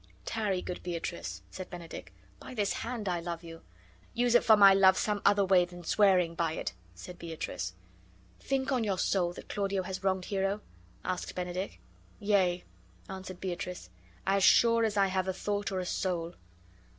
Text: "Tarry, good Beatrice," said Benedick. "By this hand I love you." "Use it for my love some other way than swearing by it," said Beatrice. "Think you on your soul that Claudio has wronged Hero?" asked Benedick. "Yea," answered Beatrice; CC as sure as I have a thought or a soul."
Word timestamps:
"Tarry, 0.25 0.63
good 0.63 0.81
Beatrice," 0.81 1.43
said 1.51 1.69
Benedick. 1.69 2.11
"By 2.39 2.55
this 2.55 2.73
hand 2.73 3.07
I 3.07 3.19
love 3.19 3.43
you." 3.43 3.61
"Use 4.15 4.33
it 4.33 4.43
for 4.43 4.57
my 4.57 4.73
love 4.73 4.97
some 4.97 5.21
other 5.23 5.45
way 5.45 5.63
than 5.63 5.83
swearing 5.83 6.33
by 6.33 6.53
it," 6.53 6.73
said 6.95 7.19
Beatrice. 7.19 7.73
"Think 8.39 8.71
you 8.71 8.75
on 8.77 8.83
your 8.83 8.97
soul 8.97 9.31
that 9.33 9.47
Claudio 9.49 9.83
has 9.83 10.03
wronged 10.03 10.25
Hero?" 10.25 10.61
asked 11.05 11.35
Benedick. 11.35 11.79
"Yea," 12.19 12.63
answered 13.09 13.39
Beatrice; 13.39 13.91
CC 13.91 13.91
as 14.37 14.43
sure 14.43 14.85
as 14.85 14.97
I 14.97 15.05
have 15.05 15.27
a 15.27 15.33
thought 15.33 15.71
or 15.71 15.77
a 15.79 15.85
soul." 15.85 16.33